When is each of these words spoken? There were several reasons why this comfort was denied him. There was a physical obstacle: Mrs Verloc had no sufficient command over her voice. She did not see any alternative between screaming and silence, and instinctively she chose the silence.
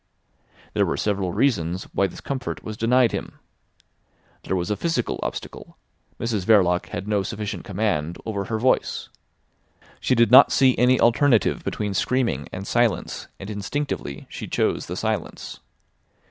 There 0.73 0.83
were 0.87 0.97
several 0.97 1.31
reasons 1.31 1.83
why 1.93 2.07
this 2.07 2.21
comfort 2.21 2.63
was 2.63 2.75
denied 2.75 3.11
him. 3.11 3.37
There 4.45 4.55
was 4.55 4.71
a 4.71 4.75
physical 4.75 5.19
obstacle: 5.21 5.77
Mrs 6.19 6.43
Verloc 6.43 6.87
had 6.87 7.07
no 7.07 7.21
sufficient 7.21 7.65
command 7.65 8.17
over 8.25 8.45
her 8.45 8.57
voice. 8.57 9.09
She 9.99 10.15
did 10.15 10.31
not 10.31 10.51
see 10.51 10.75
any 10.75 10.99
alternative 10.99 11.63
between 11.63 11.93
screaming 11.93 12.49
and 12.51 12.65
silence, 12.65 13.27
and 13.39 13.51
instinctively 13.51 14.25
she 14.27 14.47
chose 14.47 14.87
the 14.87 14.95
silence. 14.97 15.59